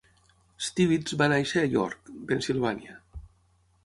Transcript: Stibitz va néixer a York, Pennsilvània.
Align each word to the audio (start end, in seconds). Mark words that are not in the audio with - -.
Stibitz 0.67 1.13
va 1.19 1.27
néixer 1.33 1.61
a 1.63 1.69
York, 1.73 2.09
Pennsilvània. 2.31 2.97